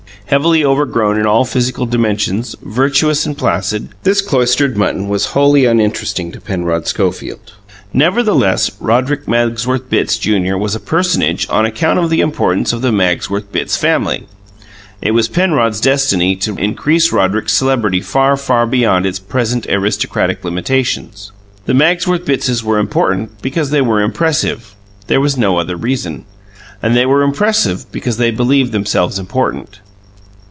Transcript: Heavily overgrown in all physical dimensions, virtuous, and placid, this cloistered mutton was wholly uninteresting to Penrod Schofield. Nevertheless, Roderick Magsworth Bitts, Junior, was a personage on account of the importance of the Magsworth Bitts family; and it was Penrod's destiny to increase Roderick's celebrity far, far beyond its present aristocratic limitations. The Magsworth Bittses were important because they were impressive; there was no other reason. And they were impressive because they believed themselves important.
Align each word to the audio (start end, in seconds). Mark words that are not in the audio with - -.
Heavily 0.27 0.63
overgrown 0.63 1.19
in 1.19 1.25
all 1.25 1.43
physical 1.43 1.85
dimensions, 1.85 2.55
virtuous, 2.61 3.25
and 3.25 3.37
placid, 3.37 3.89
this 4.03 4.21
cloistered 4.21 4.77
mutton 4.77 5.09
was 5.09 5.25
wholly 5.35 5.65
uninteresting 5.65 6.31
to 6.31 6.39
Penrod 6.39 6.87
Schofield. 6.87 7.51
Nevertheless, 7.93 8.71
Roderick 8.79 9.27
Magsworth 9.27 9.89
Bitts, 9.89 10.15
Junior, 10.17 10.57
was 10.57 10.73
a 10.73 10.79
personage 10.79 11.47
on 11.49 11.65
account 11.65 11.99
of 11.99 12.09
the 12.09 12.21
importance 12.21 12.71
of 12.71 12.81
the 12.81 12.93
Magsworth 12.93 13.51
Bitts 13.51 13.75
family; 13.75 14.19
and 14.19 14.27
it 15.01 15.11
was 15.11 15.27
Penrod's 15.27 15.81
destiny 15.81 16.37
to 16.37 16.55
increase 16.55 17.11
Roderick's 17.11 17.51
celebrity 17.51 17.99
far, 17.99 18.37
far 18.37 18.65
beyond 18.65 19.05
its 19.05 19.19
present 19.19 19.67
aristocratic 19.67 20.45
limitations. 20.45 21.33
The 21.65 21.73
Magsworth 21.73 22.23
Bittses 22.23 22.63
were 22.63 22.79
important 22.79 23.41
because 23.41 23.69
they 23.69 23.81
were 23.81 24.01
impressive; 24.01 24.75
there 25.07 25.19
was 25.19 25.35
no 25.37 25.57
other 25.57 25.75
reason. 25.75 26.23
And 26.81 26.95
they 26.95 27.05
were 27.05 27.21
impressive 27.21 27.91
because 27.91 28.15
they 28.15 28.31
believed 28.31 28.71
themselves 28.71 29.19
important. 29.19 29.81